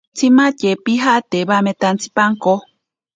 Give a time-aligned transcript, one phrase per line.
[0.15, 2.53] Tsimatye pijate bametantsipanko.